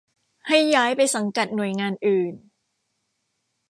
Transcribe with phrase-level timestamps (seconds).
[0.47, 2.33] ให้ย้ายไปสังกัดหน่วยงานอื่น